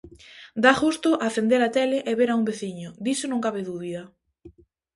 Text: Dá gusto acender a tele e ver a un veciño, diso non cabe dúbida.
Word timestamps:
Dá 0.63 0.71
gusto 0.83 1.09
acender 1.27 1.61
a 1.67 1.69
tele 1.77 1.97
e 2.09 2.11
ver 2.19 2.29
a 2.31 2.37
un 2.39 2.47
veciño, 2.49 2.89
diso 3.05 3.25
non 3.29 3.43
cabe 3.45 3.61
dúbida. 3.69 4.01